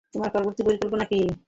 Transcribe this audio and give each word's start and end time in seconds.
তোমার 0.13 0.29
পরবর্তী 0.31 0.61
পরিকল্পনা 0.63 1.05
কি? 1.05 1.19